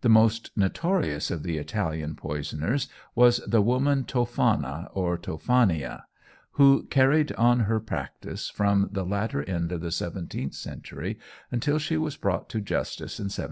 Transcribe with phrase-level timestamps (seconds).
[0.00, 6.02] The most notorious of the Italian poisoners was the woman Toffana or Toffania,
[6.54, 11.20] who carried on her practices from the latter end of the seventeenth century
[11.52, 13.44] until she was brought to justice in 1709.